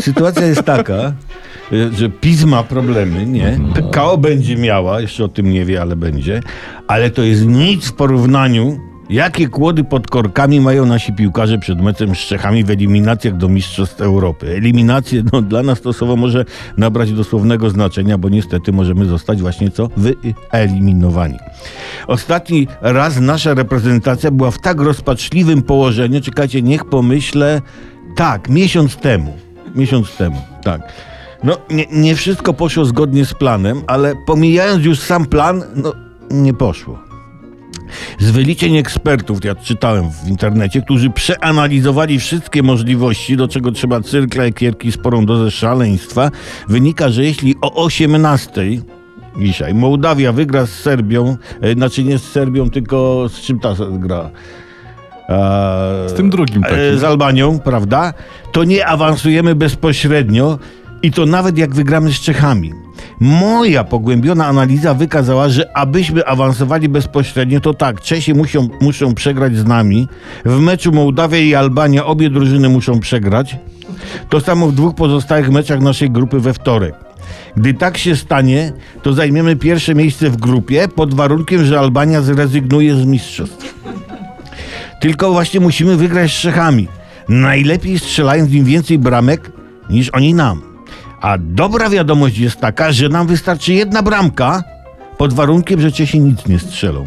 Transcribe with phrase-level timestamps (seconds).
[0.00, 1.12] sytuacja jest taka,
[1.92, 3.58] że PiS ma problemy, nie?
[3.74, 6.40] PKO będzie miała, jeszcze o tym nie wie, ale będzie,
[6.86, 12.14] ale to jest nic w porównaniu Jakie kłody pod korkami mają nasi piłkarze przed meczem
[12.14, 14.56] z Czechami w eliminacjach do Mistrzostw Europy?
[14.56, 16.44] Eliminacje no, dla nas to słowo może
[16.76, 19.88] nabrać dosłownego znaczenia, bo niestety możemy zostać właśnie co?
[19.96, 21.38] Wyeliminowani.
[22.06, 27.62] Ostatni raz nasza reprezentacja była w tak rozpaczliwym położeniu, czekajcie, niech pomyślę,
[28.16, 29.49] tak, miesiąc temu.
[29.74, 30.92] Miesiąc temu, tak.
[31.44, 35.92] No, nie, nie wszystko poszło zgodnie z planem, ale pomijając już sam plan, no,
[36.30, 37.10] nie poszło
[38.18, 44.44] z wyliczeń ekspertów, ja czytałem w internecie, którzy przeanalizowali wszystkie możliwości, do czego trzeba cyrkla,
[44.44, 46.30] ekierki, sporą dozę szaleństwa,
[46.68, 48.62] wynika, że jeśli o 18
[49.38, 54.30] dzisiaj Mołdawia wygra z Serbią, e, znaczy nie z Serbią, tylko z czym ta gra?
[56.06, 56.78] Z tym drugim takim.
[56.78, 58.14] E, z Albanią, prawda?
[58.52, 60.58] To nie awansujemy bezpośrednio
[61.02, 62.72] i to nawet jak wygramy z Czechami.
[63.20, 69.64] Moja pogłębiona analiza wykazała, że abyśmy awansowali bezpośrednio, to tak, Czesi muszą, muszą przegrać z
[69.64, 70.08] nami.
[70.44, 73.56] W meczu Mołdawia i Albania obie drużyny muszą przegrać.
[74.28, 76.94] To samo w dwóch pozostałych meczach naszej grupy we wtorek.
[77.56, 78.72] Gdy tak się stanie,
[79.02, 83.79] to zajmiemy pierwsze miejsce w grupie pod warunkiem, że Albania zrezygnuje z mistrzostw.
[85.00, 86.88] Tylko właśnie musimy wygrać z Czechami.
[87.28, 89.52] Najlepiej strzelając im więcej bramek
[89.90, 90.62] niż oni nam.
[91.20, 94.62] A dobra wiadomość jest taka, że nam wystarczy jedna bramka
[95.18, 97.06] pod warunkiem, że Czesi nic nie strzelą.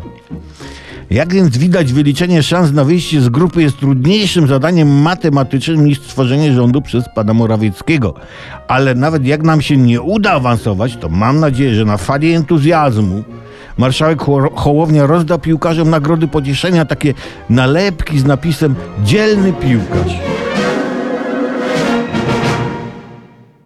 [1.09, 6.53] Jak więc widać, wyliczenie szans na wyjście z grupy jest trudniejszym zadaniem matematycznym niż stworzenie
[6.53, 8.13] rządu przez pana Morawieckiego.
[8.67, 13.23] Ale nawet jak nam się nie uda awansować, to mam nadzieję, że na fali entuzjazmu
[13.77, 14.19] marszałek
[14.55, 17.13] Hołownia rozda piłkarzom nagrody pocieszenia, takie
[17.49, 20.32] nalepki z napisem dzielny piłkarz.